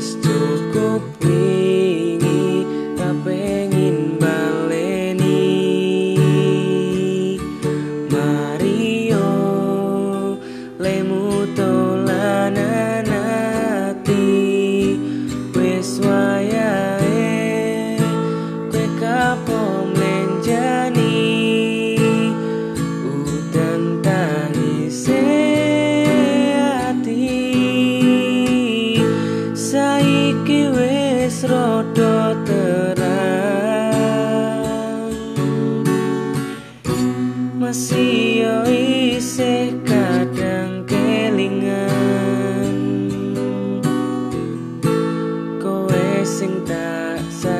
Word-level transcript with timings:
Wis 0.00 0.16
cukup 0.24 1.04
kini 1.20 2.64
Kapengin 2.96 4.16
baleni 4.16 5.76
Mario 8.08 9.36
Lemu 10.80 11.52
tolanan 11.52 13.12
ati 13.92 14.96
Wis 15.52 16.00
wayae 16.00 18.00
Kue 18.72 18.88
kapok 18.96 19.69
rada 31.46 32.36
terang 32.44 33.00
masih 37.56 38.44
yo 38.44 38.56
isih 38.68 39.72
kadang 39.88 40.84
kelingan 40.84 41.96
kowe 45.64 46.12
sing 46.28 46.60
tak 46.68 47.16
sadar 47.32 47.59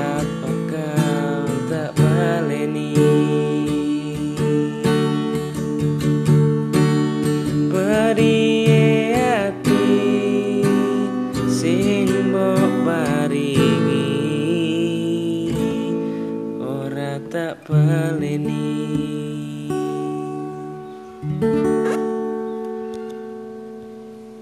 tak 17.53 17.67
peleni 17.67 19.50